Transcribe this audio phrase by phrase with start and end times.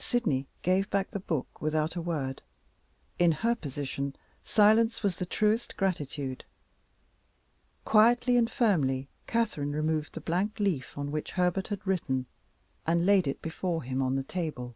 [0.00, 2.42] Sydney gave back the book without a word;
[3.16, 6.44] in her position silence was the truest gratitude.
[7.84, 12.26] Quietly and firmly Catherine removed the blank leaf on which Herbert had written,
[12.88, 14.74] and laid it before him on the table.